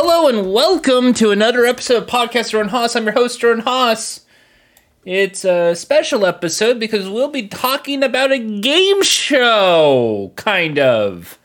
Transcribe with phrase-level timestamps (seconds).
[0.00, 2.94] Hello and welcome to another episode of Podcast Jordan Haas.
[2.94, 4.20] I'm your host, Jordan Haas.
[5.04, 11.36] It's a special episode because we'll be talking about a game show, kind of.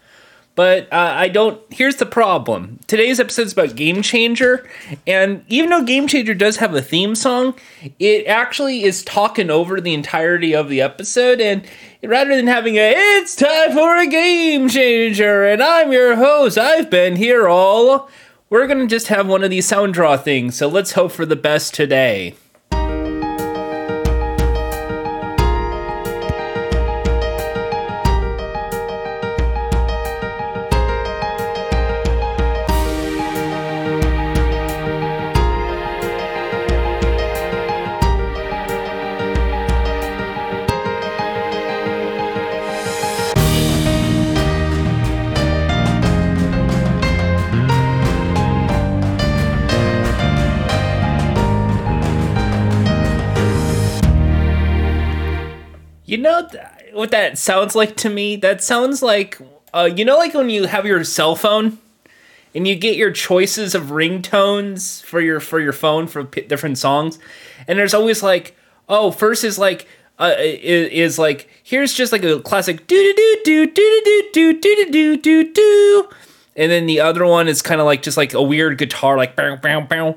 [0.54, 1.60] But uh, I don't.
[1.74, 2.80] Here's the problem.
[2.86, 4.70] Today's episode is about Game Changer,
[5.08, 7.56] and even though Game Changer does have a theme song,
[7.98, 11.42] it actually is talking over the entirety of the episode.
[11.42, 11.66] And
[12.04, 16.92] rather than having a "It's time for a Game Changer," and I'm your host, I've
[16.92, 18.12] been here all.
[18.54, 20.56] We're gonna just have one of these sound draw things.
[20.56, 22.36] So let's hope for the best today.
[56.14, 58.36] You know th- what that sounds like to me?
[58.36, 59.40] That sounds like,
[59.74, 61.80] uh, you know, like when you have your cell phone
[62.54, 66.78] and you get your choices of ringtones for your for your phone for p- different
[66.78, 67.18] songs,
[67.68, 68.56] and there's always like,
[68.88, 69.88] oh, first is like.
[70.20, 74.62] Uh, is, is like here's just like a classic do do do do do do
[74.62, 76.10] do do do do do
[76.56, 79.36] and then the other one is kind of like just like a weird guitar like
[79.36, 80.16] bow, bow, bow.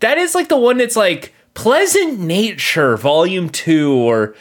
[0.00, 4.34] that is like the one that's like pleasant nature volume 2 or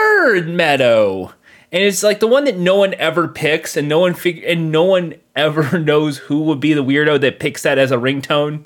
[0.00, 1.32] bird meadow.
[1.72, 4.72] And it's like the one that no one ever picks and no one fig- and
[4.72, 8.64] no one ever knows who would be the weirdo that picks that as a ringtone.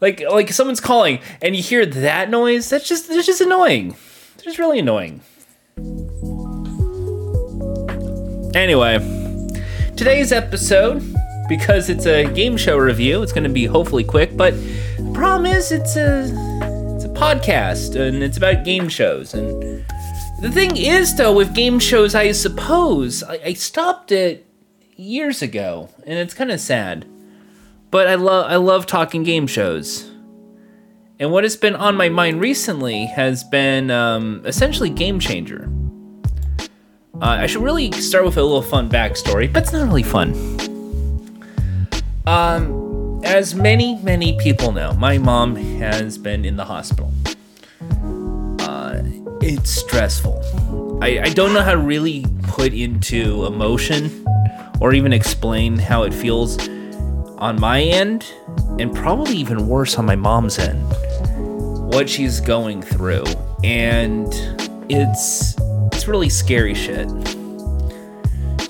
[0.00, 3.96] Like like someone's calling and you hear that noise that's just that's just annoying.
[4.34, 5.22] It's just really annoying.
[8.54, 9.18] Anyway
[9.98, 11.02] today's episode
[11.48, 14.54] because it's a game show review it's going to be hopefully quick but
[14.96, 16.20] the problem is it's a
[16.94, 19.84] it's a podcast and it's about game shows and
[20.40, 24.46] the thing is, though, with game shows, I suppose I, I stopped it
[24.96, 27.06] years ago, and it's kind of sad.
[27.90, 30.10] But I love I love talking game shows,
[31.18, 35.70] and what has been on my mind recently has been um, essentially Game Changer.
[37.14, 40.34] Uh, I should really start with a little fun backstory, but it's not really fun.
[42.26, 47.12] Um, as many many people know, my mom has been in the hospital
[49.48, 50.98] it's stressful.
[51.02, 54.26] I, I don't know how to really put into emotion
[54.78, 56.68] or even explain how it feels
[57.38, 58.30] on my end,
[58.78, 60.82] and probably even worse on my mom's end,
[61.92, 63.24] what she's going through.
[63.64, 64.26] And
[64.90, 65.56] it's
[65.92, 67.08] it's really scary shit.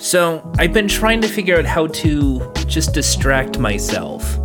[0.00, 4.38] So I've been trying to figure out how to just distract myself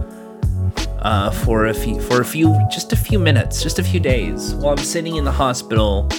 [1.00, 4.56] uh, for a few for a few just a few minutes, just a few days
[4.56, 6.10] while I'm sitting in the hospital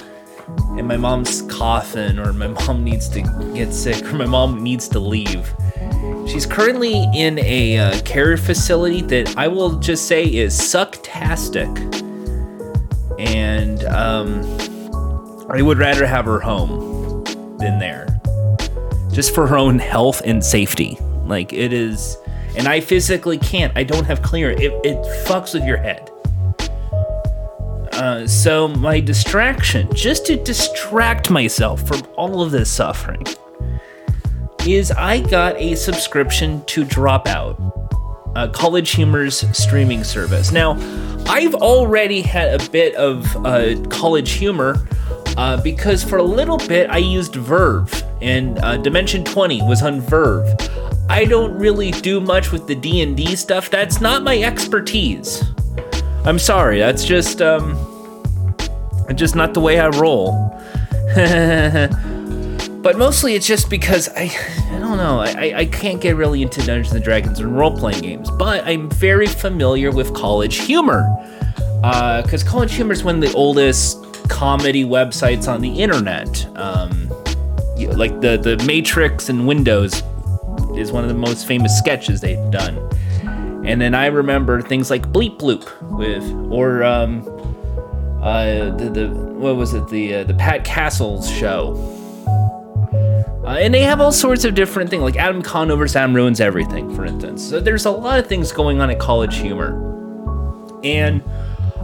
[0.77, 3.21] and my mom's coughing or my mom needs to
[3.53, 5.53] get sick or my mom needs to leave.
[6.27, 11.71] She's currently in a uh, care facility that I will just say is sucktastic.
[13.19, 14.41] And um,
[15.49, 17.23] I would rather have her home
[17.57, 18.07] than there.
[19.11, 20.97] Just for her own health and safety.
[21.25, 22.17] Like it is
[22.57, 23.75] and I physically can't.
[23.77, 24.51] I don't have clear.
[24.51, 26.09] It, it fucks with your head.
[27.95, 33.23] Uh, so my distraction, just to distract myself from all of this suffering,
[34.67, 37.55] is I got a subscription to Dropout,
[38.35, 40.51] uh, College Humor's streaming service.
[40.51, 40.73] Now,
[41.27, 44.85] I've already had a bit of uh, College Humor
[45.37, 50.01] uh, because for a little bit I used VRV, and uh, Dimension 20 was on
[50.01, 51.07] VRV.
[51.09, 53.69] I don't really do much with the D&D stuff.
[53.69, 55.43] That's not my expertise.
[56.25, 56.79] I'm sorry.
[56.79, 57.77] That's just um
[59.13, 60.31] just not the way I roll.
[62.81, 64.31] but mostly it's just because I
[64.71, 65.19] I don't know.
[65.19, 68.89] I, I can't get really into Dungeons and Dragons and role playing games, but I'm
[68.89, 71.07] very familiar with College Humor.
[71.81, 76.45] Because uh, College Humor is one of the oldest comedy websites on the internet.
[76.57, 77.07] Um,
[77.77, 80.01] like the the Matrix and Windows
[80.75, 82.75] is one of the most famous sketches they've done.
[83.65, 85.65] And then I remember things like Bleep Bloop
[85.97, 87.21] with, or um,
[88.21, 91.73] uh, the, the what was it, the uh, the Pat Castles show.
[93.43, 96.95] Uh, and they have all sorts of different things, like Adam Conover's Sam ruins everything,
[96.95, 97.43] for instance.
[97.43, 99.69] So there's a lot of things going on at College Humor,
[100.83, 101.23] and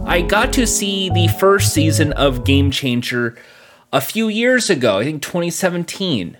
[0.04, 3.36] I got to see the first season of Game Changer
[3.92, 4.98] a few years ago.
[4.98, 6.36] I think 2017.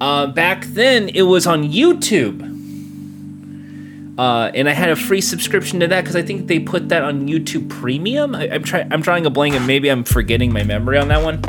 [0.00, 2.51] Uh, back then, it was on YouTube.
[4.18, 7.02] Uh, and I had a free subscription to that because I think they put that
[7.02, 8.34] on YouTube Premium.
[8.34, 8.92] I, am trying.
[8.92, 11.42] I'm drawing a blank, and maybe I'm forgetting my memory on that one.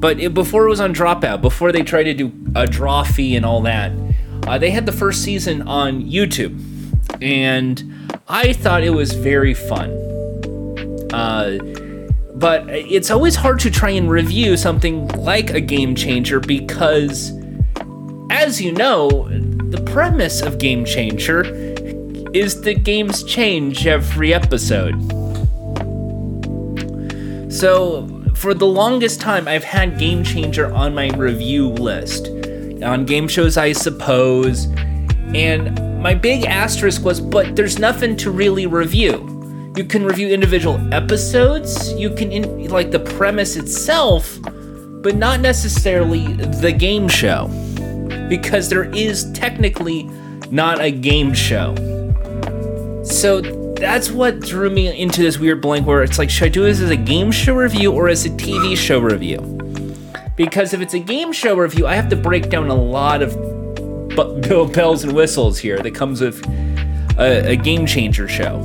[0.00, 3.44] But it, before it was on Dropout, before they tried to do a Drawfee and
[3.44, 3.92] all that,
[4.46, 6.60] uh, they had the first season on YouTube,
[7.22, 9.90] and I thought it was very fun.
[11.12, 11.58] Uh,
[12.34, 17.32] but it's always hard to try and review something like a game changer because,
[18.30, 19.28] as you know,
[19.70, 21.44] the premise of Game Changer
[22.38, 24.94] is that games change every episode.
[27.52, 32.28] So, for the longest time, I've had Game Changer on my review list.
[32.80, 34.66] On game shows, I suppose.
[35.34, 39.72] And my big asterisk was, but there's nothing to really review.
[39.76, 44.38] You can review individual episodes, you can, in, like, the premise itself,
[45.02, 47.48] but not necessarily the game show.
[48.28, 50.04] Because there is technically
[50.52, 51.97] not a game show.
[53.10, 56.62] So that's what drew me into this weird blank where it's like, should I do
[56.62, 59.38] this as a game show review or as a TV show review?
[60.36, 63.32] Because if it's a game show review, I have to break down a lot of
[64.10, 66.44] b- bells and whistles here that comes with
[67.18, 68.58] a, a Game Changer show.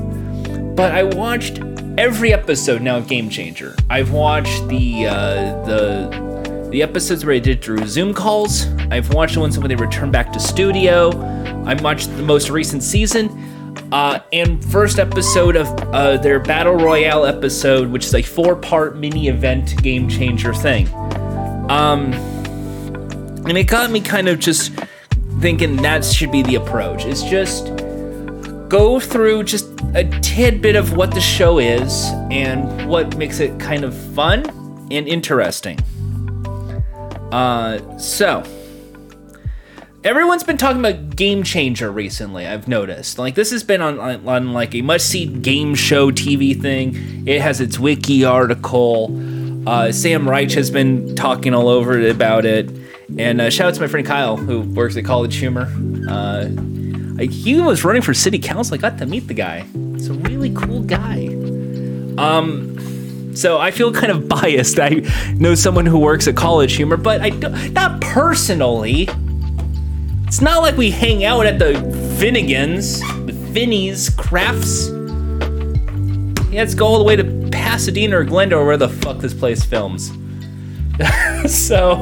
[0.75, 1.59] But I watched
[1.97, 3.75] every episode now of Game Changer.
[3.89, 8.67] I've watched the uh, the the episodes where I did through Zoom calls.
[8.91, 11.11] I've watched the ones where they return back to studio.
[11.65, 13.29] I watched the most recent season
[13.93, 18.97] uh, and first episode of uh, their Battle Royale episode, which is a four part
[18.97, 20.91] mini event game changer thing.
[21.69, 22.11] Um,
[23.45, 24.73] and it got me kind of just
[25.41, 27.05] thinking that should be the approach.
[27.05, 27.67] It's just
[28.67, 33.83] go through just a tidbit of what the show is and what makes it kind
[33.83, 34.43] of fun
[34.89, 35.79] and interesting.
[37.31, 38.43] Uh, so
[40.03, 42.45] everyone's been talking about Game Changer recently.
[42.45, 43.17] I've noticed.
[43.17, 47.27] Like this has been on on, on like a must see game show TV thing.
[47.27, 49.17] It has its wiki article.
[49.67, 52.69] Uh, Sam Reich has been talking all over it about it.
[53.17, 55.71] And uh, shout out to my friend Kyle who works at College Humor.
[56.09, 56.47] Uh,
[57.19, 58.75] he was running for city council.
[58.75, 59.61] I got to meet the guy.
[59.93, 61.27] He's a really cool guy.
[62.17, 64.79] Um, so I feel kind of biased.
[64.79, 65.01] I
[65.35, 69.07] know someone who works at College Humor, but I don't, not personally.
[70.33, 71.73] It's not like we hang out at the
[72.17, 74.89] Finnegans, the Finneys, Crafts.
[76.51, 79.35] Yeah, let's go all the way to Pasadena or Glendale, or where the fuck this
[79.35, 80.07] place films.
[81.45, 81.97] so,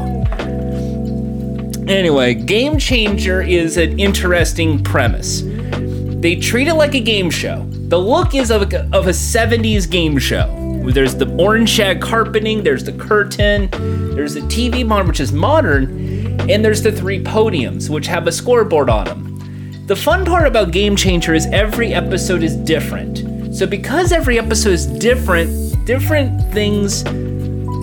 [1.90, 5.42] anyway, Game Changer is an interesting premise.
[5.42, 7.66] They treat it like a game show.
[7.70, 10.61] The look is of a, of a 70s game show.
[10.84, 13.70] There's the orange shag carpeting, there's the curtain,
[14.16, 18.32] there's the TV monitor, which is modern, and there's the three podiums, which have a
[18.32, 19.88] scoreboard on them.
[19.88, 23.56] The fun part about Game Changer is every episode is different.
[23.56, 27.04] So, because every episode is different, different things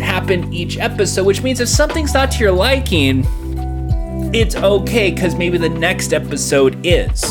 [0.00, 3.25] happen each episode, which means if something's not to your liking,
[4.35, 7.23] it's okay because maybe the next episode is.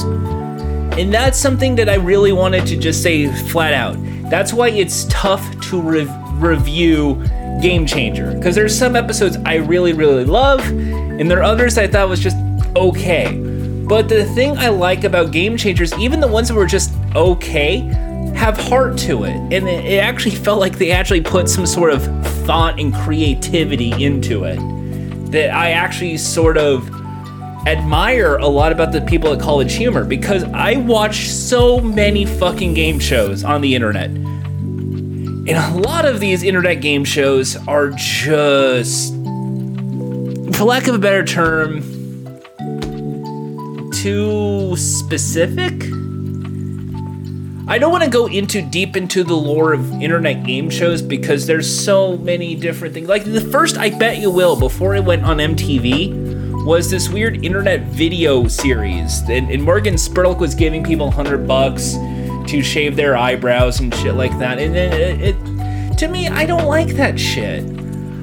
[0.97, 3.95] And that's something that I really wanted to just say flat out.
[4.29, 7.23] That's why it's tough to re- review
[7.61, 11.87] Game Changer because there's some episodes I really, really love, and there are others I
[11.87, 12.37] thought was just
[12.75, 13.35] okay.
[13.87, 17.79] But the thing I like about Game Changers, even the ones that were just okay,
[18.35, 19.35] have heart to it.
[19.35, 22.03] And it, it actually felt like they actually put some sort of
[22.45, 24.57] thought and creativity into it.
[25.31, 26.96] That I actually sort of
[27.71, 32.73] admire a lot about the people at College Humor because I watch so many fucking
[32.73, 34.09] game shows on the internet.
[34.09, 39.13] And a lot of these internet game shows are just
[40.55, 41.81] for lack of a better term,
[43.91, 45.83] too specific.
[47.69, 51.47] I don't want to go into deep into the lore of internet game shows because
[51.47, 53.09] there's so many different things.
[53.09, 56.26] Like the first I Bet You Will before it went on MTV
[56.67, 59.21] was this weird internet video series.
[59.29, 64.15] And, and Morgan Spurlock was giving people 100 bucks to shave their eyebrows and shit
[64.15, 64.59] like that.
[64.59, 67.63] And it, it, to me, I don't like that shit.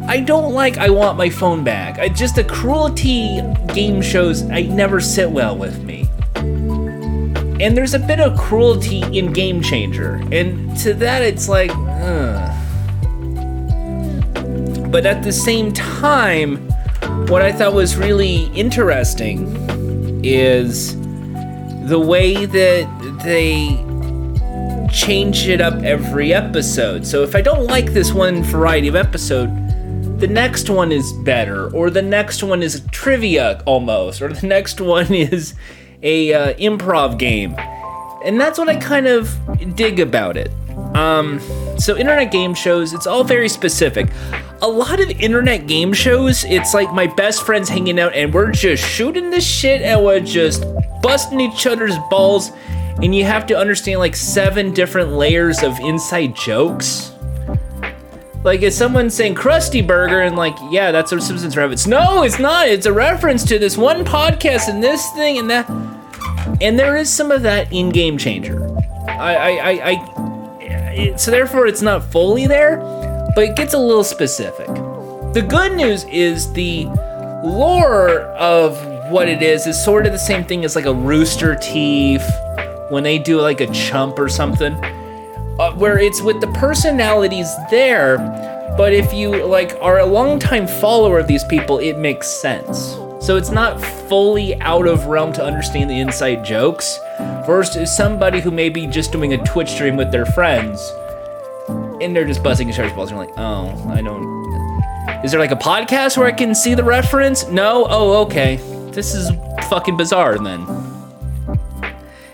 [0.06, 1.98] I don't like I want my phone back.
[1.98, 3.40] I just the cruelty
[3.72, 6.06] game shows I never sit well with me.
[6.36, 12.50] And there's a bit of cruelty in Game Changer, and to that it's like, ugh.
[14.90, 16.73] But at the same time,
[17.28, 20.94] what I thought was really interesting is
[21.88, 23.84] the way that they
[24.92, 27.06] change it up every episode.
[27.06, 29.48] So if I don't like this one variety of episode,
[30.20, 34.46] the next one is better, or the next one is a trivia almost, or the
[34.46, 35.54] next one is
[36.02, 37.54] a uh, improv game.
[38.24, 39.36] and that's what I kind of
[39.74, 40.50] dig about it.
[40.94, 41.40] Um,
[41.78, 44.08] so internet game shows, it's all very specific.
[44.62, 48.50] A lot of internet game shows, it's like my best friends hanging out and we're
[48.50, 50.64] just shooting this shit and we're just
[51.02, 52.50] busting each other's balls.
[53.02, 57.12] And you have to understand like seven different layers of inside jokes.
[58.44, 61.86] Like, is someone saying Krusty Burger and like, yeah, that's a Simpsons reference?
[61.86, 62.68] No, it's not.
[62.68, 65.68] It's a reference to this one podcast and this thing and that.
[66.60, 68.62] And there is some of that in Game Changer.
[69.08, 72.78] I, I, I, I so therefore it's not fully there,
[73.34, 74.66] but it gets a little specific.
[75.34, 76.86] The good news is the
[77.44, 78.78] lore of
[79.10, 82.28] what it is is sort of the same thing as like a Rooster Teeth
[82.88, 84.74] when they do like a chump or something
[85.58, 88.18] uh, where it's with the personalities there,
[88.76, 92.96] but if you like are a longtime follower of these people, it makes sense.
[93.20, 96.98] So it's not fully out of realm to understand the inside jokes
[97.46, 100.92] versus somebody who may be just doing a Twitch stream with their friends
[102.04, 103.10] and they're just busting other's balls.
[103.10, 105.24] And you're like, oh, I don't.
[105.24, 107.48] Is there like a podcast where I can see the reference?
[107.48, 107.86] No?
[107.88, 108.56] Oh, okay.
[108.92, 109.30] This is
[109.68, 110.66] fucking bizarre then.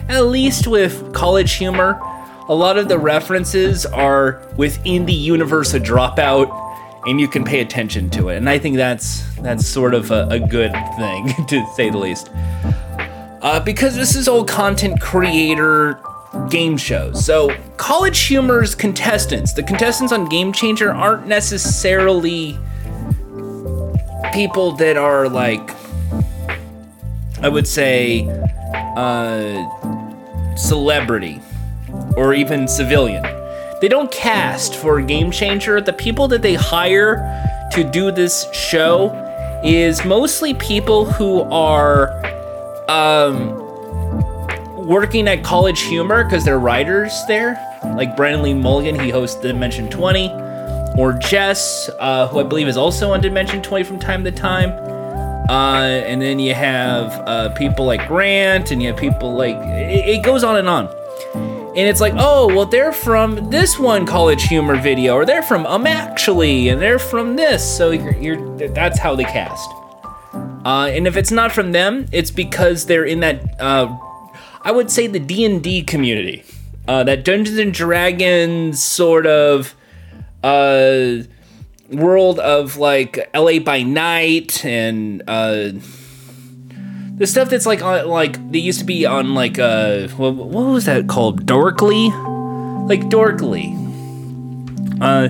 [0.09, 2.01] At least with college humor,
[2.49, 6.51] a lot of the references are within the universe of Dropout,
[7.07, 8.37] and you can pay attention to it.
[8.37, 12.29] And I think that's that's sort of a, a good thing, to say the least.
[13.43, 15.99] Uh, because this is all content creator
[16.49, 17.25] game shows.
[17.25, 22.59] So college humor's contestants, the contestants on Game Changer aren't necessarily
[24.33, 25.71] people that are like,
[27.43, 28.29] I would say,
[28.97, 31.41] uh, celebrity
[32.17, 33.23] or even civilian.
[33.81, 35.81] They don't cast for game changer.
[35.81, 37.17] The people that they hire
[37.73, 39.11] to do this show
[39.65, 42.11] is mostly people who are
[42.91, 43.60] um,
[44.91, 47.55] working at College Humor because they're writers there.
[47.95, 50.29] Like Brennan Lee Mulligan, he hosts Dimension 20.
[50.99, 54.71] Or Jess, uh, who I believe is also on Dimension 20 from time to time.
[55.49, 59.55] Uh, and then you have uh, people like Grant, and you have people like.
[59.55, 60.89] It, it goes on and on
[61.77, 65.65] and it's like, oh, well, they're from this one college humor video, or they're from
[65.67, 67.65] um actually, and they're from this.
[67.77, 69.71] So you're, you're that's how they cast.
[70.65, 73.97] Uh, and if it's not from them, it's because they're in that, uh,
[74.63, 76.45] I would say, the D and D community,
[76.87, 79.75] uh, that Dungeons and Dragons sort of
[80.43, 81.23] uh,
[81.91, 85.71] world of like LA by Night and uh,
[87.21, 90.65] the stuff that's like on like they used to be on like uh what, what
[90.65, 91.45] was that called?
[91.45, 92.09] Dorkly?
[92.89, 93.77] Like dorkly.
[95.03, 95.29] Uh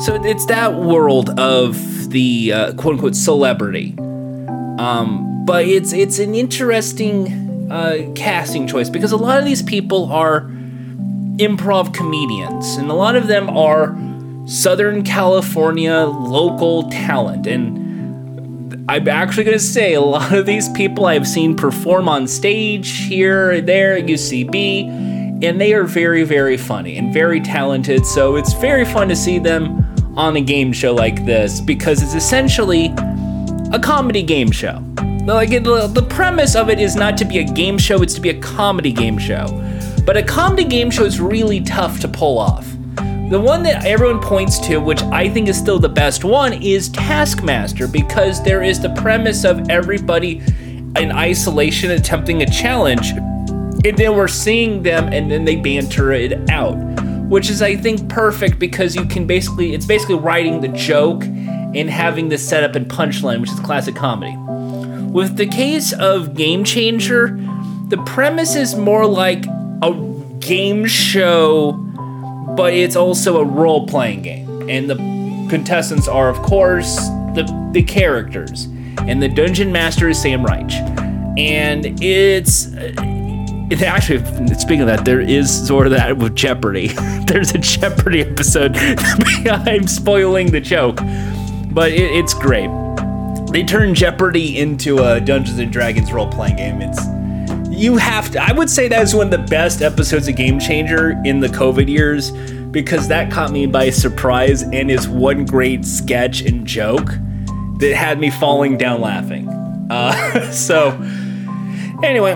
[0.00, 3.96] so it's that world of the uh, quote unquote celebrity.
[3.98, 10.12] Um but it's it's an interesting uh casting choice because a lot of these people
[10.12, 10.42] are
[11.38, 13.96] improv comedians and a lot of them are
[14.46, 17.82] southern california local talent and
[18.88, 23.06] I'm actually going to say a lot of these people I've seen perform on stage
[23.06, 28.04] here, there, at UCB, and they are very, very funny and very talented.
[28.04, 29.82] So it's very fun to see them
[30.16, 32.92] on a game show like this because it's essentially
[33.72, 34.82] a comedy game show.
[35.24, 38.30] Like the premise of it is not to be a game show; it's to be
[38.30, 39.46] a comedy game show.
[40.04, 42.66] But a comedy game show is really tough to pull off.
[43.30, 46.88] The one that everyone points to, which I think is still the best one, is
[46.88, 50.42] Taskmaster because there is the premise of everybody
[50.98, 53.12] in isolation attempting a challenge.
[53.12, 56.74] And then we're seeing them and then they banter it out,
[57.28, 61.88] which is, I think, perfect because you can basically, it's basically writing the joke and
[61.88, 64.36] having the setup and punchline, which is classic comedy.
[65.12, 67.38] With the case of Game Changer,
[67.88, 69.44] the premise is more like
[69.82, 69.92] a
[70.40, 71.92] game show
[72.56, 74.68] but it's also a role playing game.
[74.68, 74.96] And the
[75.48, 76.96] contestants are, of course,
[77.34, 78.64] the, the characters.
[79.06, 80.72] And the dungeon master is Sam Reich.
[81.38, 82.74] And it's.
[82.74, 82.92] Uh,
[83.70, 84.22] it actually,
[84.56, 86.88] speaking of that, there is sort of that with Jeopardy.
[87.26, 88.76] There's a Jeopardy episode.
[88.76, 90.96] I'm spoiling the joke,
[91.70, 92.68] but it, it's great.
[93.52, 96.80] They turn Jeopardy into a Dungeons and Dragons role playing game.
[96.80, 96.98] It's
[97.70, 98.42] you have to.
[98.42, 101.48] I would say that is one of the best episodes of Game Changer in the
[101.48, 102.30] COVID years
[102.70, 107.06] because that caught me by surprise and is one great sketch and joke
[107.78, 109.48] that had me falling down laughing.
[109.90, 110.88] Uh, so,
[112.02, 112.34] anyway,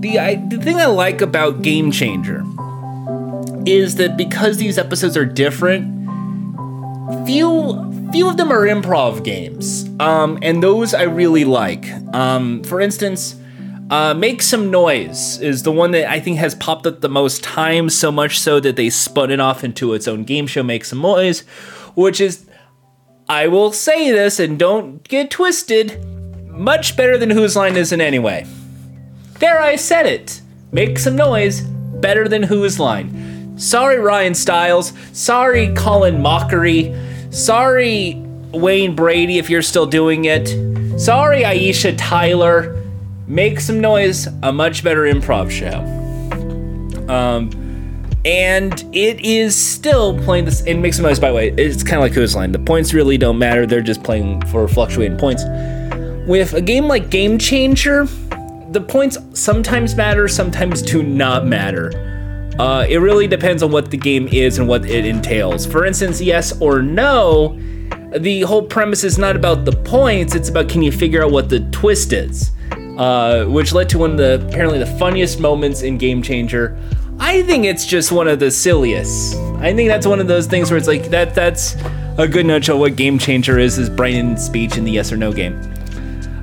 [0.00, 2.44] the I, the thing I like about Game Changer
[3.64, 5.88] is that because these episodes are different,
[7.24, 11.86] few few of them are improv games, um, and those I really like.
[12.14, 13.36] Um, for instance
[13.90, 17.42] Uh, Make Some Noise is the one that I think has popped up the most
[17.42, 20.86] times, so much so that they spun it off into its own game show, Make
[20.86, 21.40] Some Noise,
[21.94, 22.46] which is,
[23.28, 26.02] I will say this and don't get twisted,
[26.48, 28.46] much better than Whose Line Is It Anyway.
[29.40, 30.40] There, I said it.
[30.70, 33.58] Make Some Noise, better than Whose Line.
[33.58, 34.94] Sorry, Ryan Stiles.
[35.12, 36.94] Sorry, Colin Mochrie.
[37.32, 38.14] Sorry,
[38.52, 40.48] Wayne Brady, if you're still doing it.
[41.00, 42.78] Sorry, Aisha Tyler.
[43.26, 45.78] Make Some Noise, a much better improv show.
[47.10, 47.50] Um,
[48.26, 50.60] and it is still playing this.
[50.66, 52.52] And Make Some Noise, by the way, it's kind of like Who's Line.
[52.52, 55.44] The points really don't matter, they're just playing for fluctuating points.
[56.28, 58.04] With a game like Game Changer,
[58.72, 62.11] the points sometimes matter, sometimes do not matter.
[62.58, 65.66] Uh, it really depends on what the game is and what it entails.
[65.66, 67.58] For instance, yes or no,
[68.16, 71.48] the whole premise is not about the points, it's about can you figure out what
[71.48, 72.50] the twist is.
[72.98, 76.78] Uh, which led to one of the apparently the funniest moments in Game Changer.
[77.18, 79.34] I think it's just one of the silliest.
[79.60, 81.74] I think that's one of those things where it's like that that's
[82.18, 85.32] a good nutshell what Game Changer is is Brennan's speech in the yes or no
[85.32, 85.58] game.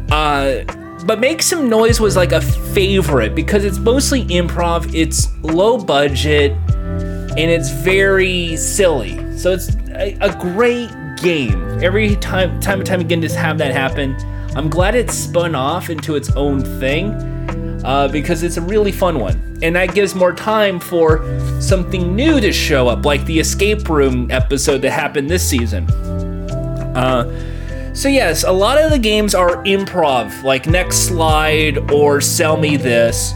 [0.09, 0.63] Uh,
[1.09, 6.51] but Make Some Noise was like a favorite because it's mostly improv, it's low budget,
[6.51, 9.35] and it's very silly.
[9.35, 11.83] So it's a, a great game.
[11.83, 14.15] Every time, time and time again, just have that happen.
[14.55, 17.13] I'm glad it spun off into its own thing
[17.83, 19.57] uh, because it's a really fun one.
[19.63, 21.25] And that gives more time for
[21.59, 25.89] something new to show up, like the escape room episode that happened this season.
[26.95, 27.58] Uh,
[27.93, 32.77] so, yes, a lot of the games are improv, like Next Slide or Sell Me
[32.77, 33.33] This.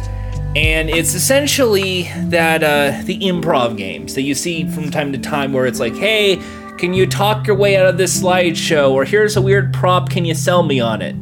[0.56, 5.52] And it's essentially that uh, the improv games that you see from time to time
[5.52, 6.40] where it's like, hey,
[6.78, 8.92] can you talk your way out of this slideshow?
[8.92, 11.16] Or here's a weird prop, can you sell me on it?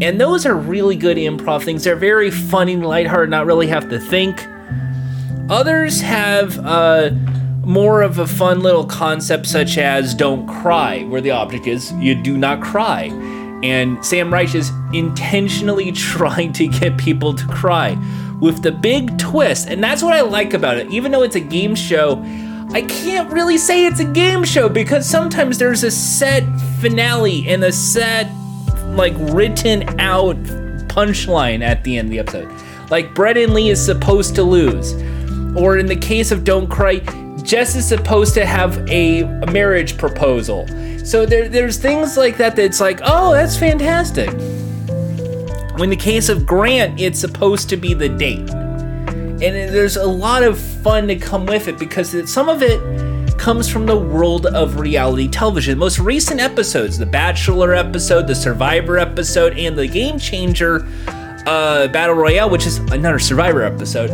[0.00, 1.82] And those are really good improv things.
[1.82, 4.46] They're very funny lighthearted, not really have to think.
[5.48, 7.10] Others have uh,
[7.68, 12.14] more of a fun little concept, such as Don't Cry, where the object is you
[12.14, 13.10] do not cry.
[13.62, 17.98] And Sam Reich is intentionally trying to get people to cry
[18.40, 19.68] with the big twist.
[19.68, 20.90] And that's what I like about it.
[20.90, 22.22] Even though it's a game show,
[22.70, 26.44] I can't really say it's a game show because sometimes there's a set
[26.80, 28.32] finale and a set,
[28.94, 30.36] like, written out
[30.88, 32.90] punchline at the end of the episode.
[32.90, 34.94] Like, Brennan Lee is supposed to lose.
[35.54, 37.00] Or in the case of Don't Cry,
[37.48, 40.68] Jess is supposed to have a, marriage proposal.
[41.04, 44.28] So there, there's things like that that's like, oh, that's fantastic.
[45.80, 48.50] In the case of Grant, it's supposed to be the date
[49.40, 52.80] and there's a lot of fun to come with it because some of it
[53.38, 55.78] comes from the world of reality television.
[55.78, 60.84] most recent episodes, the Bachelor episode, the Survivor episode, and the Game Changer
[61.46, 64.10] uh, Battle Royale, which is another Survivor episode,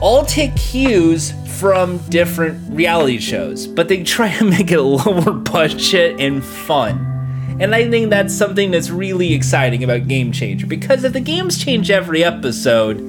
[0.00, 6.20] all take cues from different reality shows, but they try to make it lower budget
[6.20, 7.12] and fun.
[7.58, 11.62] And I think that's something that's really exciting about Game Changer because if the games
[11.62, 13.00] change every episode,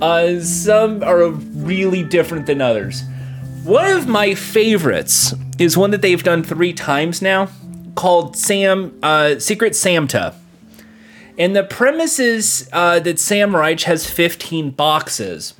[0.00, 3.02] uh, some are really different than others.
[3.64, 7.48] One of my favorites is one that they've done three times now,
[7.96, 10.34] called Sam uh, Secret Samta.
[11.36, 15.54] And the premise is uh, that Sam Reich has 15 boxes,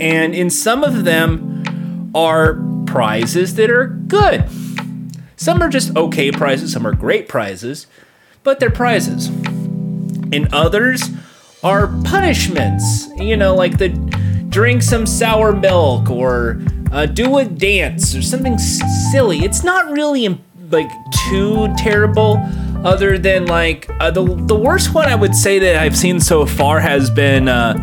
[0.00, 4.44] and in some of them are prizes that are good.
[5.36, 7.86] Some are just okay prizes, some are great prizes,
[8.42, 9.28] but they're prizes.
[10.32, 11.10] In others
[11.62, 13.08] are punishments.
[13.16, 13.88] You know, like the
[14.48, 16.60] drink some sour milk or
[16.92, 18.80] uh, do a dance or something s-
[19.12, 19.38] silly.
[19.44, 20.38] It's not really
[20.70, 20.90] like
[21.28, 22.38] too terrible.
[22.84, 26.46] Other than like uh, the the worst one I would say that I've seen so
[26.46, 27.74] far has been uh,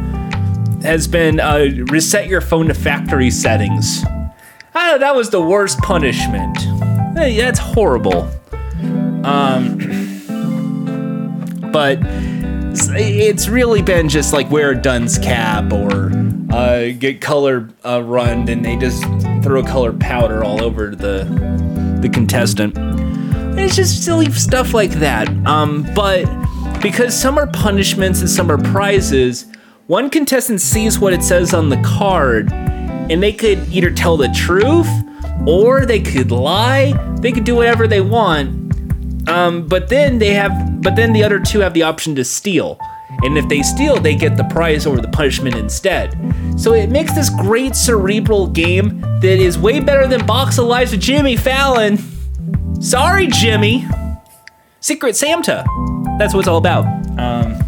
[0.86, 4.04] has been uh, reset your phone to factory settings.
[4.74, 6.58] Ah, that was the worst punishment.
[7.18, 8.30] Hey, that's horrible.
[9.26, 9.78] Um,
[11.72, 12.00] but
[12.78, 16.12] it's really been just like wear a dunce cap or
[16.52, 19.04] uh, get color uh, run and they just
[19.44, 21.24] throw color powder all over the
[22.02, 22.76] the contestant.
[23.58, 25.30] It's just silly stuff like that.
[25.48, 26.26] Um, but
[26.82, 29.46] because some are punishments and some are prizes,
[29.88, 34.30] one contestant sees what it says on the card and they could either tell the
[34.30, 34.90] truth
[35.48, 36.94] or they could lie.
[37.22, 38.66] They could do whatever they want
[39.28, 42.78] um, but then they have, but then the other two have the option to steal.
[43.24, 46.14] And if they steal, they get the prize over the punishment instead.
[46.58, 50.92] So it makes this great cerebral game that is way better than Box of Lies
[50.92, 51.98] with Jimmy Fallon.
[52.82, 53.88] Sorry, Jimmy.
[54.80, 55.66] Secret Santa.
[56.20, 56.86] That's what it's all about.
[57.18, 57.65] Um,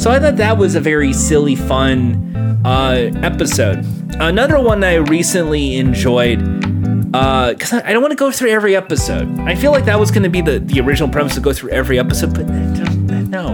[0.00, 2.34] So I thought that was a very silly, fun
[2.64, 3.84] uh, episode.
[4.18, 8.74] Another one that I recently enjoyed, because I, I don't want to go through every
[8.74, 9.28] episode.
[9.40, 11.72] I feel like that was going to be the, the original premise to go through
[11.72, 13.48] every episode, but no.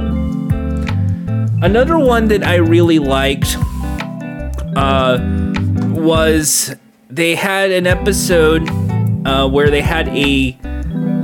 [1.62, 3.56] Another one that I really liked
[4.76, 5.18] uh,
[5.90, 6.76] was
[7.10, 8.68] they had an episode
[9.26, 10.56] uh, where they had a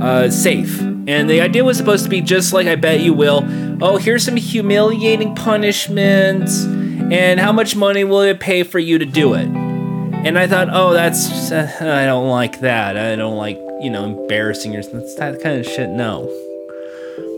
[0.01, 0.81] uh, safe.
[1.05, 3.43] And the idea was supposed to be just like I Bet You Will.
[3.83, 9.05] Oh, here's some humiliating punishments, and how much money will it pay for you to
[9.05, 9.47] do it?
[9.47, 12.95] And I thought, oh, that's, uh, I don't like that.
[12.95, 15.03] I don't like, you know, embarrassing yourself.
[15.17, 16.31] That kind of shit, no.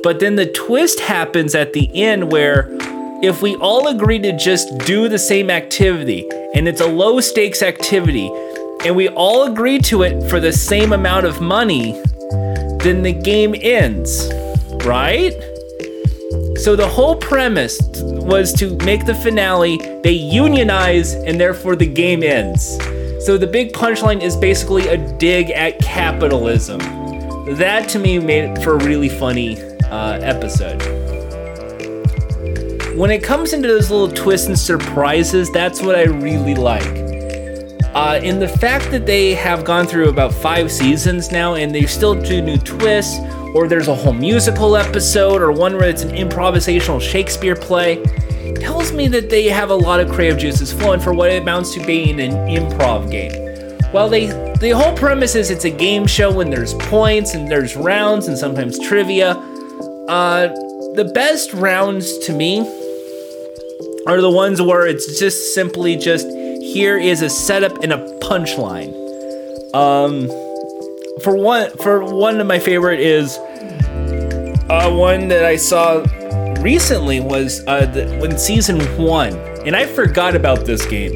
[0.04, 2.67] But then the twist happens at the end where
[3.23, 7.63] if we all agree to just do the same activity and it's a low stakes
[7.63, 8.32] activity
[8.86, 11.99] and we all agree to it for the same amount of money,
[12.86, 14.32] then the game ends,
[14.86, 15.34] right?
[16.58, 22.21] So the whole premise was to make the finale, they unionize, and therefore the game
[22.21, 22.78] ends.
[23.26, 26.78] So the big punchline is basically a dig at capitalism.
[27.56, 30.82] That to me made it for a really funny uh, episode.
[32.95, 37.05] When it comes into those little twists and surprises, that's what I really like.
[37.96, 41.86] Uh, in the fact that they have gone through about five seasons now and they
[41.86, 43.18] still do new twists,
[43.56, 48.04] or there's a whole musical episode, or one where it's an improvisational Shakespeare play,
[48.56, 51.74] tells me that they have a lot of creative juices flowing for what it amounts
[51.74, 53.80] to being an improv game.
[53.94, 54.26] Well, they,
[54.60, 58.38] the whole premise is it's a game show and there's points and there's rounds and
[58.38, 59.36] sometimes trivia.
[60.10, 60.48] Uh,
[60.96, 62.60] the best rounds to me
[64.06, 66.28] are the ones where it's just simply just
[66.76, 68.94] here is a setup and a punchline.
[69.74, 70.28] Um,
[71.22, 76.04] for one, for one of my favorite is uh, one that I saw
[76.60, 81.14] recently was uh, the, when season one, and I forgot about this game,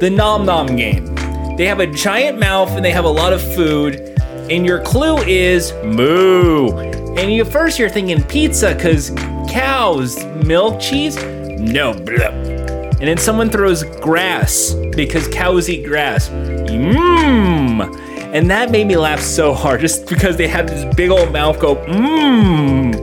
[0.00, 1.14] the Nom Nom game.
[1.58, 4.18] They have a giant mouth and they have a lot of food,
[4.50, 6.70] and your clue is moo.
[7.18, 9.10] And you first you're thinking pizza because
[9.50, 11.22] cows, milk, cheese.
[11.22, 12.28] No, blah.
[12.28, 16.28] And then someone throws grass because cows eat grass.
[16.28, 17.98] Mmm.
[18.34, 21.60] And that made me laugh so hard just because they have this big old mouth
[21.60, 22.94] go, mmm.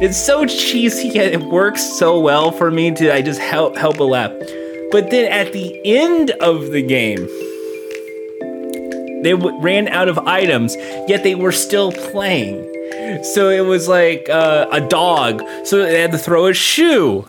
[0.00, 3.98] It's so cheesy yet it works so well for me to I just help help
[3.98, 4.30] a laugh.
[4.90, 7.26] But then at the end of the game,
[9.22, 10.76] they w- ran out of items,
[11.08, 12.62] yet they were still playing.
[13.24, 17.26] So it was like uh, a dog, so they had to throw a shoe.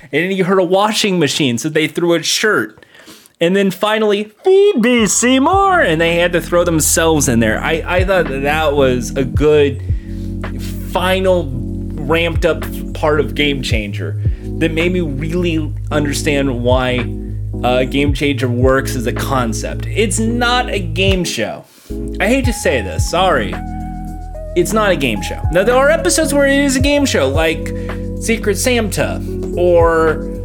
[0.00, 2.85] And then you heard a washing machine, so they threw a shirt.
[3.38, 5.82] And then finally, feed me, Seymour!
[5.82, 7.58] And they had to throw themselves in there.
[7.60, 9.82] I, I thought that, that was a good
[10.90, 11.50] final
[12.06, 12.62] ramped up
[12.94, 14.22] part of Game Changer
[14.58, 17.00] that made me really understand why
[17.62, 19.86] uh, Game Changer works as a concept.
[19.86, 21.64] It's not a game show.
[22.18, 23.52] I hate to say this, sorry.
[24.56, 25.42] It's not a game show.
[25.52, 27.68] Now, there are episodes where it is a game show, like
[28.22, 29.22] Secret Santa,
[29.58, 30.35] or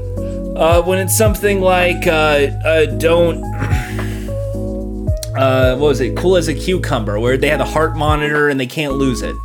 [0.55, 3.43] uh, when it's something like uh, uh, don't.
[5.35, 6.15] Uh, what was it?
[6.17, 9.35] Cool as a cucumber, where they have a heart monitor and they can't lose it.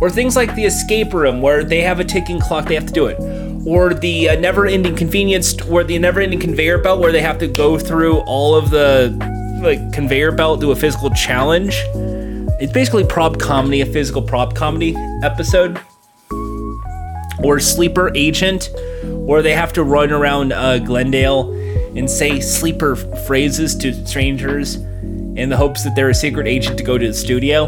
[0.00, 2.92] Or things like the escape room, where they have a ticking clock, they have to
[2.92, 3.18] do it.
[3.66, 7.78] Or the uh, never-ending convenience, or the never-ending conveyor belt, where they have to go
[7.78, 9.16] through all of the
[9.62, 11.74] like conveyor belt, do a physical challenge.
[12.60, 15.80] It's basically prop comedy, a physical prop comedy episode.
[17.42, 18.70] Or sleeper agent,
[19.26, 21.52] where they have to run around uh, Glendale
[21.96, 22.94] and say sleeper
[23.26, 27.12] phrases to strangers in the hopes that they're a secret agent to go to the
[27.12, 27.64] studio.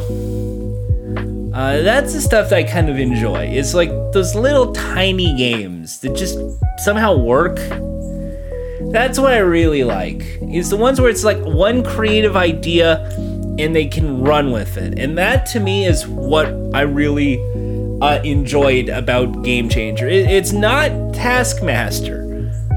[1.52, 3.46] Uh, that's the stuff that I kind of enjoy.
[3.46, 6.38] It's like those little tiny games that just
[6.84, 7.56] somehow work.
[8.92, 10.22] That's what I really like.
[10.40, 13.04] Is the ones where it's like one creative idea
[13.58, 14.96] and they can run with it.
[14.96, 17.38] And that to me is what I really
[18.00, 20.08] uh, enjoyed about Game Changer.
[20.08, 22.22] It, it's not Taskmaster,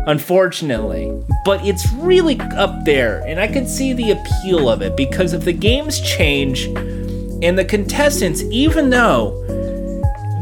[0.07, 1.11] unfortunately,
[1.45, 5.45] but it's really up there, and I can see the appeal of it because if
[5.45, 9.37] the games change and the contestants, even though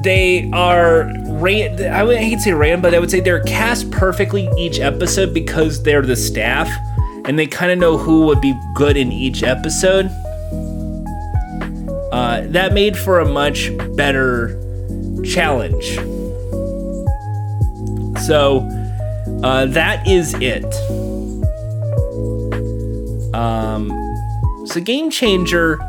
[0.04, 3.92] they are ran, I would hate to say random, but I would say they're cast
[3.92, 6.70] perfectly each episode because they're the staff
[7.26, 10.06] and they kind of know who would be good in each episode.
[12.12, 14.60] Uh, that made for a much better
[15.23, 15.95] challenge.
[18.25, 18.67] So
[19.43, 20.65] uh, that is it.
[23.34, 23.89] Um,
[24.65, 25.79] so Game Changer,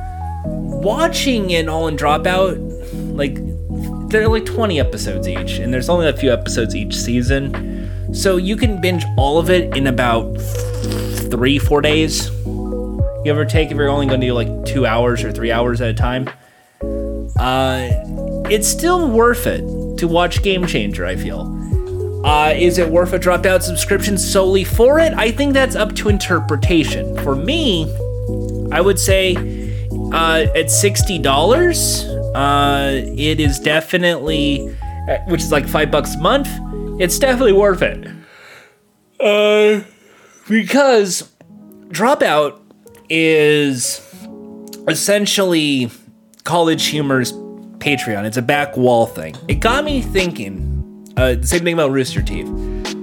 [0.45, 2.59] watching it all in Dropout,
[3.17, 3.39] like
[4.11, 8.15] they're like 20 episodes each, and there's only a few episodes each season.
[8.15, 10.35] So you can binge all of it in about
[11.31, 12.29] three, four days.
[13.25, 15.81] Give or take if you're only going to do like two hours or three hours
[15.81, 16.29] at a time.
[17.39, 17.91] Uh,
[18.51, 19.63] it's still worth it
[19.99, 21.57] to watch Game Changer, I feel.
[22.25, 25.15] Uh, is it worth a dropout subscription solely for it?
[25.15, 27.17] I think that's up to interpretation.
[27.23, 27.85] For me,
[28.73, 29.37] I would say
[30.13, 34.67] uh, at $60, uh, it is definitely,
[35.29, 36.49] which is like five bucks a month,
[37.01, 38.07] it's definitely worth it.
[39.19, 39.83] Uh,
[40.49, 41.31] because
[41.89, 42.61] Dropout
[43.09, 44.01] is
[44.89, 45.91] essentially
[46.45, 47.33] College Humor's
[47.81, 48.25] Patreon.
[48.25, 49.35] It's a back wall thing.
[49.49, 50.69] It got me thinking.
[51.17, 52.47] Uh, the same thing about Rooster Teeth.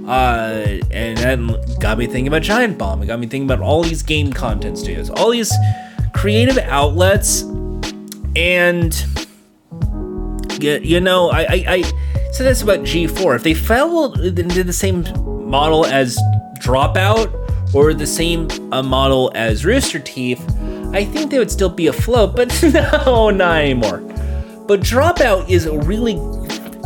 [0.06, 3.02] Uh, and that got me thinking about Giant Bomb.
[3.02, 5.52] It got me thinking about all these game content studios, all these
[6.14, 7.42] creative outlets,
[8.34, 8.94] and
[10.60, 11.82] you know, I, I, I
[12.32, 13.36] said this about G4.
[13.36, 15.02] If they fell into the same
[15.48, 16.18] model as
[16.60, 20.42] Dropout or the same uh, model as Rooster Teeth,
[20.92, 22.34] I think they would still be afloat.
[22.34, 24.07] But no, not anymore.
[24.68, 26.18] But Dropout is a really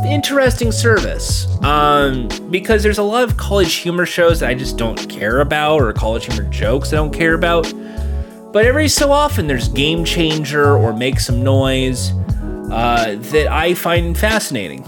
[0.06, 5.08] interesting service um, because there's a lot of college humor shows that I just don't
[5.10, 7.72] care about, or college humor jokes I don't care about.
[8.52, 12.12] But every so often, there's Game Changer or Make Some Noise
[12.70, 14.84] uh, that I find fascinating.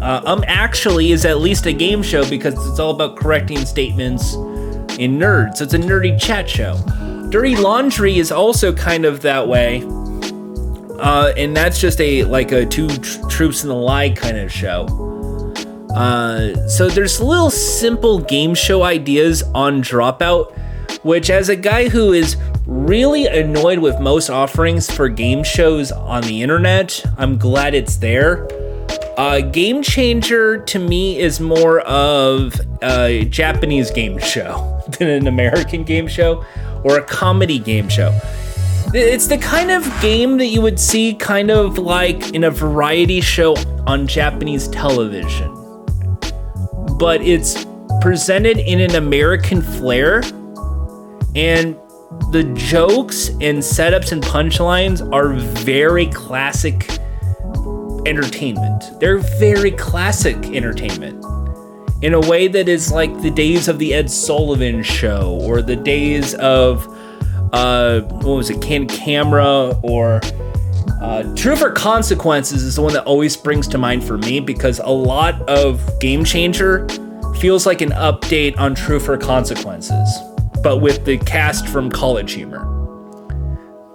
[0.00, 4.34] Uh, um, actually is at least a game show because it's all about correcting statements
[4.34, 5.56] in nerds.
[5.56, 6.76] So it's a nerdy chat show.
[7.30, 9.82] Dirty Laundry is also kind of that way.
[10.98, 14.52] Uh, and that's just a like a two tr- troops in the lie kind of
[14.52, 14.86] show.
[15.94, 20.56] Uh, so there's little simple game show ideas on Dropout,
[21.04, 26.22] which as a guy who is really annoyed with most offerings for game shows on
[26.22, 28.48] the internet, I'm glad it's there.
[29.16, 35.84] Uh, game Changer to me is more of a Japanese game show than an American
[35.84, 36.44] game show
[36.82, 38.18] or a comedy game show.
[38.96, 43.20] It's the kind of game that you would see kind of like in a variety
[43.20, 43.56] show
[43.88, 45.52] on Japanese television.
[46.96, 47.66] But it's
[48.00, 50.18] presented in an American flair,
[51.34, 51.74] and
[52.30, 55.32] the jokes and setups and punchlines are
[55.64, 56.88] very classic
[58.06, 59.00] entertainment.
[59.00, 61.24] They're very classic entertainment
[62.00, 65.74] in a way that is like the days of the Ed Sullivan show or the
[65.74, 66.86] days of
[67.52, 70.20] uh, what was it, Candid Camera or
[71.00, 74.78] uh, Truth or Consequences is the one that always springs to mind for me because
[74.78, 76.86] a lot of Game Changer
[77.38, 80.18] feels like an update on Truth or Consequences,
[80.62, 82.70] but with the cast from College Humor.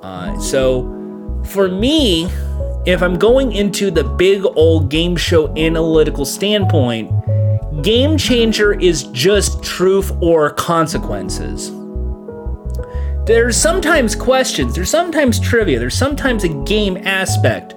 [0.04, 2.26] Uh, so for me,
[2.86, 7.12] if I'm going into the big old game show analytical standpoint,
[7.82, 11.72] Game Changer is just truth or consequences
[13.30, 17.76] there's sometimes questions, there's sometimes trivia, there's sometimes a game aspect.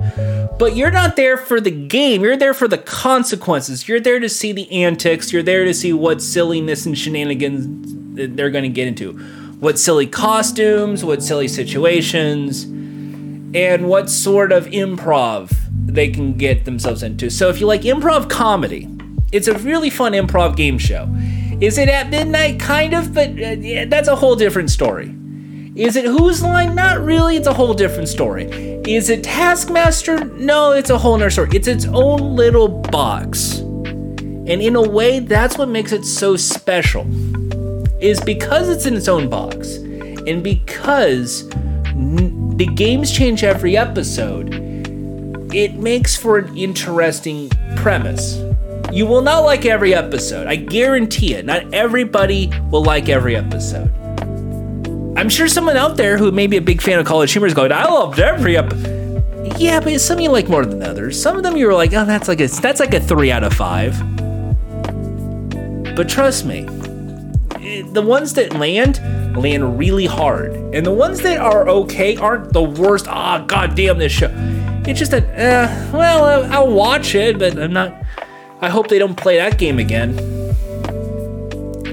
[0.58, 3.86] But you're not there for the game, you're there for the consequences.
[3.86, 8.48] You're there to see the antics, you're there to see what silliness and shenanigans they're
[8.48, 9.12] going to get into.
[9.60, 17.02] What silly costumes, what silly situations, and what sort of improv they can get themselves
[17.02, 17.28] into.
[17.28, 18.88] So if you like improv comedy,
[19.32, 21.14] it's a really fun improv game show.
[21.60, 22.58] Is it at midnight?
[22.58, 25.14] Kind of, but uh, yeah, that's a whole different story.
[25.74, 26.74] Is it Whose Line?
[26.74, 28.44] Not really, it's a whole different story.
[28.86, 30.22] Is it Taskmaster?
[30.22, 31.48] No, it's a whole other story.
[31.54, 33.60] It's its own little box.
[33.60, 37.06] And in a way, that's what makes it so special.
[38.02, 41.48] Is because it's in its own box, and because
[41.86, 44.52] n- the games change every episode,
[45.54, 48.42] it makes for an interesting premise.
[48.92, 50.48] You will not like every episode.
[50.48, 51.46] I guarantee it.
[51.46, 53.90] Not everybody will like every episode.
[55.14, 57.54] I'm sure someone out there who may be a big fan of College Humor is
[57.54, 58.72] going, I loved every ep.
[59.58, 61.20] Yeah, but some you like more than others.
[61.20, 63.44] Some of them you were like, oh, that's like a that's like a three out
[63.44, 63.98] of five.
[65.94, 69.00] But trust me, the ones that land
[69.36, 73.06] land really hard, and the ones that are okay aren't the worst.
[73.08, 74.30] Ah, oh, goddamn this show.
[74.86, 77.94] It's just that, uh, well, I'll watch it, but I'm not.
[78.60, 80.18] I hope they don't play that game again.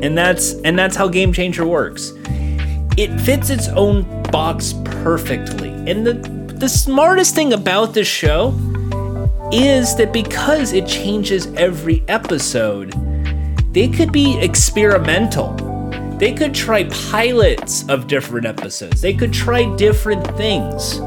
[0.01, 2.13] And that's and that's how Game Changer works
[2.99, 5.69] it fits its own box perfectly.
[5.89, 6.13] And the
[6.59, 8.49] the smartest thing about this show
[9.53, 12.93] is that because it changes every episode,
[13.71, 15.55] they could be experimental.
[16.17, 18.99] They could try pilots of different episodes.
[18.99, 20.97] They could try different things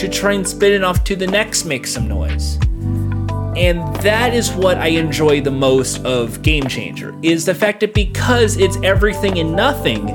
[0.00, 2.58] to try and spin it off to the next make some noise.
[3.54, 7.92] And that is what I enjoy the most of Game Changer is the fact that
[7.92, 10.06] because it's everything and nothing,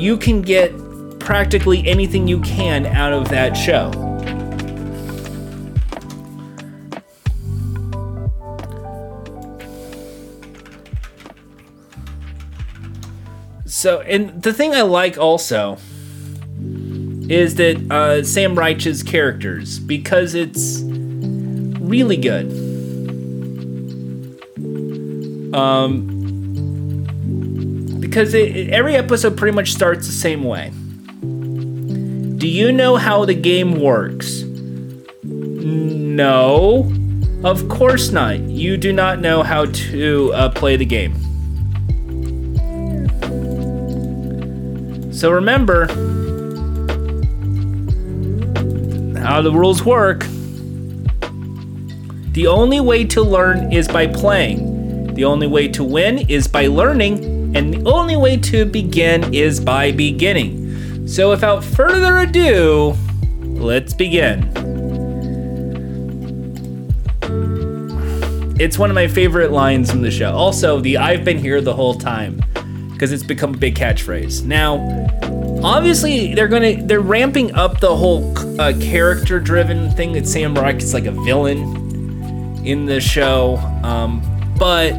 [0.00, 0.72] you can get
[1.20, 3.90] practically anything you can out of that show.
[13.66, 15.76] So, and the thing I like also
[17.28, 22.50] is that uh, Sam Reich's characters because it's really good.
[25.54, 26.09] Um,
[28.10, 30.70] because it, every episode pretty much starts the same way.
[32.38, 34.42] Do you know how the game works?
[35.22, 36.92] No,
[37.44, 38.40] of course not.
[38.40, 41.14] You do not know how to uh, play the game.
[45.12, 45.86] So remember
[49.20, 50.24] how the rules work.
[52.32, 55.14] The only way to learn is by playing.
[55.14, 57.29] The only way to win is by learning.
[57.54, 61.06] And the only way to begin is by beginning.
[61.06, 62.94] So without further ado,
[63.40, 64.50] let's begin.
[68.60, 70.32] It's one of my favorite lines from the show.
[70.32, 72.40] Also, the I've been here the whole time
[72.92, 74.44] because it's become a big catchphrase.
[74.44, 75.08] Now,
[75.64, 80.76] obviously they're gonna they're ramping up the whole uh, character driven thing that Sam Reich
[80.76, 81.58] is like a villain
[82.64, 83.56] in the show.
[83.82, 84.22] Um,
[84.58, 84.92] but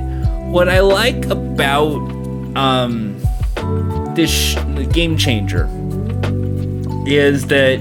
[0.48, 2.21] what I like about
[2.56, 3.20] um,
[4.16, 4.58] this sh-
[4.92, 5.70] game changer
[7.06, 7.80] is that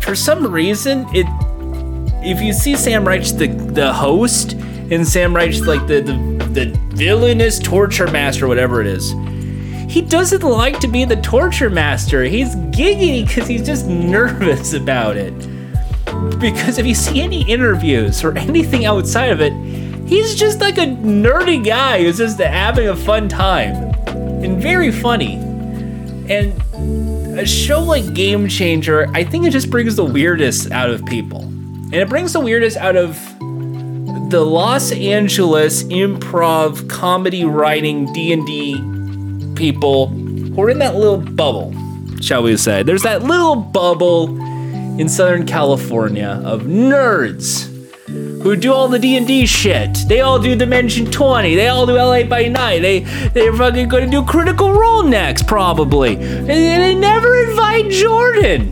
[0.00, 1.26] for some reason it
[2.24, 6.78] if you see Sam Reich the the host and Sam Reich like the the the
[6.94, 9.12] villainous torture master, whatever it is.
[9.88, 12.24] He doesn't like to be the torture master.
[12.24, 15.32] He's giggity because he's just nervous about it.
[16.38, 19.52] Because if you see any interviews or anything outside of it,
[20.08, 23.74] he's just like a nerdy guy who's just having a fun time
[24.42, 25.34] and very funny.
[26.28, 31.04] And a show like Game Changer, I think it just brings the weirdest out of
[31.06, 31.42] people.
[31.42, 33.16] And it brings the weirdest out of
[34.30, 41.74] the Los Angeles improv comedy writing D&D people who are in that little bubble,
[42.20, 42.82] shall we say.
[42.82, 44.28] There's that little bubble
[45.00, 47.77] in Southern California of nerds
[48.42, 50.04] who do all the D&D shit.
[50.06, 51.54] They all do Dimension 20.
[51.54, 52.80] They all do LA by Night.
[52.80, 53.00] They
[53.34, 56.16] they're fucking going to do Critical Role next probably.
[56.16, 58.70] And they never invite Jordan.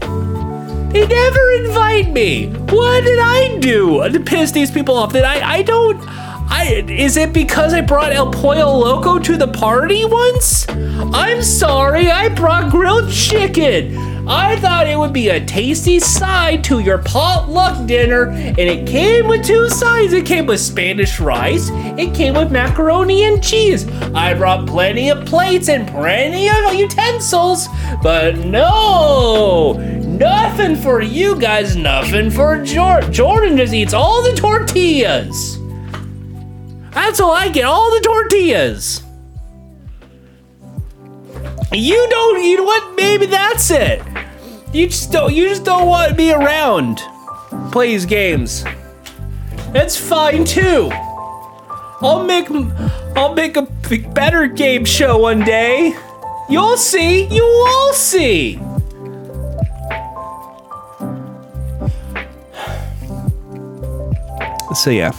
[0.91, 2.47] They never invite me.
[2.47, 5.13] What did I do to piss these people off?
[5.13, 6.03] That I I don't.
[6.49, 10.67] I is it because I brought El Pollo Loco to the party once?
[10.69, 12.11] I'm sorry.
[12.11, 14.16] I brought grilled chicken.
[14.29, 19.29] I thought it would be a tasty side to your potluck dinner, and it came
[19.29, 20.13] with two sides.
[20.13, 23.87] It came with Spanish rice, it came with macaroni and cheese.
[24.15, 27.69] I brought plenty of plates and plenty of utensils,
[28.03, 33.13] but no, nothing for you guys, nothing for Jordan.
[33.13, 35.59] Jordan just eats all the tortillas.
[36.91, 39.06] That's all I get, all the tortillas.
[41.73, 42.45] You don't.
[42.45, 42.97] You know what?
[42.97, 44.03] Maybe that's it.
[44.73, 45.35] You just don't.
[45.35, 47.01] You just don't want be around.
[47.73, 48.65] Play these games.
[49.73, 50.91] That's fine too.
[52.03, 52.49] I'll make.
[53.17, 53.63] I'll make a
[54.13, 55.95] better game show one day.
[56.49, 57.27] You'll see.
[57.27, 58.61] You will see.
[64.75, 65.13] So yeah.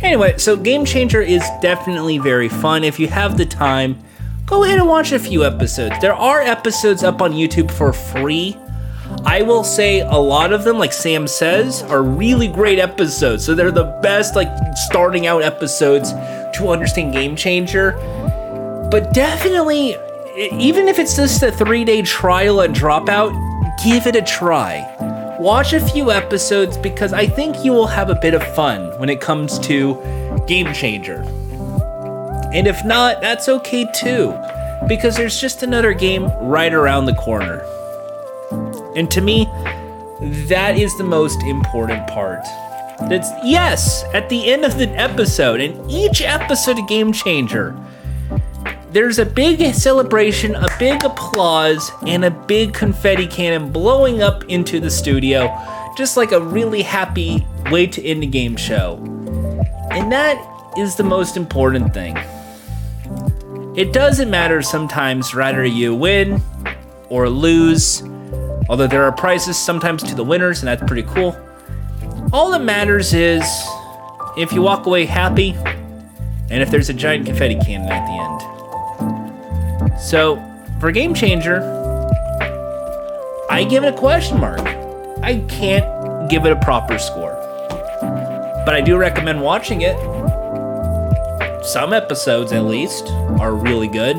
[0.00, 2.84] Anyway, so Game Changer is definitely very fun.
[2.84, 3.98] If you have the time,
[4.46, 5.96] go ahead and watch a few episodes.
[6.00, 8.56] There are episodes up on YouTube for free.
[9.24, 13.44] I will say a lot of them, like Sam says, are really great episodes.
[13.44, 14.48] So they're the best, like,
[14.88, 17.92] starting out episodes to understand Game Changer.
[18.90, 19.96] But definitely,
[20.36, 23.32] even if it's just a three day trial and Dropout,
[23.84, 24.94] give it a try.
[25.40, 29.08] Watch a few episodes because I think you will have a bit of fun when
[29.08, 29.94] it comes to
[30.46, 31.24] Game Changer.
[32.52, 34.34] And if not, that's okay too,
[34.88, 37.60] because there's just another game right around the corner.
[38.96, 39.46] And to me,
[40.48, 42.44] that is the most important part.
[43.08, 47.76] That's yes, at the end of the episode, in each episode of Game Changer,
[48.90, 54.80] there's a big celebration, a big applause, and a big confetti cannon blowing up into
[54.80, 55.54] the studio,
[55.98, 58.96] just like a really happy way to end a game show.
[59.90, 60.38] And that
[60.78, 62.16] is the most important thing.
[63.76, 66.42] It doesn't matter sometimes whether you win
[67.08, 68.02] or lose,
[68.68, 71.36] Although there are prizes sometimes to the winners, and that's pretty cool.
[72.32, 73.44] All that matters is
[74.36, 75.54] if you walk away happy
[76.50, 78.12] and if there's a giant confetti cannon at the
[79.92, 80.00] end.
[80.00, 80.42] So,
[80.80, 81.62] for Game Changer,
[83.48, 84.60] I give it a question mark.
[85.22, 87.34] I can't give it a proper score.
[88.66, 89.96] But I do recommend watching it.
[91.66, 93.08] Some episodes, at least,
[93.40, 94.16] are really good.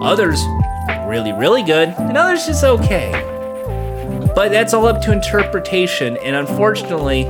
[0.00, 0.42] Others,
[1.06, 1.90] really, really good.
[1.90, 3.12] And others, just okay.
[4.34, 6.16] But that's all up to interpretation.
[6.16, 7.26] And unfortunately,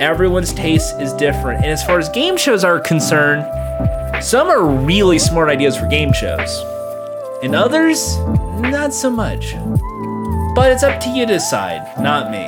[0.00, 1.62] everyone's taste is different.
[1.62, 3.44] And as far as game shows are concerned,
[4.22, 6.62] some are really smart ideas for game shows,
[7.42, 8.16] and others,
[8.60, 9.54] not so much.
[10.54, 12.46] But it's up to you to decide, not me.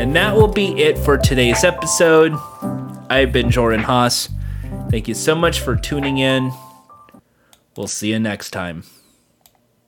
[0.00, 2.34] And that will be it for today's episode.
[3.10, 4.28] I've been Jordan Haas.
[4.90, 6.50] Thank you so much for tuning in.
[7.76, 8.84] We'll see you next time.